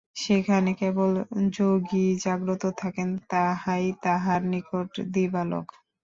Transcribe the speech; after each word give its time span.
সেখানে 0.17 0.71
কেবল 0.73 1.11
যোগীই 1.51 2.11
জাগ্রত 2.23 2.63
থাকেন, 2.77 3.09
তাহাই 3.31 3.85
তাঁহার 4.03 4.41
নিকট 4.51 4.89
দিবালোক। 5.13 5.67